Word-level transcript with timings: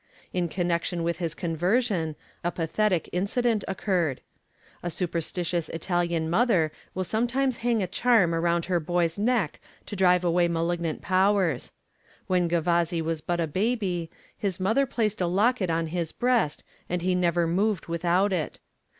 In 0.33 0.47
connection 0.49 1.03
with 1.03 1.19
his 1.19 1.35
conversion, 1.35 2.15
a 2.43 2.49
pathetic 2.51 3.07
incident 3.11 3.63
occurred. 3.67 4.21
A 4.81 4.89
superstitious 4.89 5.69
Italian 5.69 6.27
mother 6.27 6.71
will 6.95 7.03
sometimes 7.03 7.57
hang 7.57 7.83
a 7.83 7.87
charm 7.87 8.33
around 8.33 8.65
her 8.65 8.79
boy's 8.79 9.19
neck 9.19 9.59
to 9.85 9.95
drive 9.95 10.23
away 10.23 10.47
malignant 10.47 11.03
powers. 11.03 11.71
When 12.25 12.49
Gavazzi 12.49 13.03
was 13.03 13.21
but 13.21 13.39
a 13.39 13.45
baby, 13.45 14.09
his 14.35 14.59
mother 14.59 14.87
placed 14.87 15.21
a 15.21 15.27
locket 15.27 15.69
on 15.69 15.85
his 15.85 16.11
breast, 16.11 16.63
and 16.89 17.03
he 17.03 17.13
never 17.13 17.45
moved 17.45 17.85
without 17.85 18.33
it. 18.33 18.59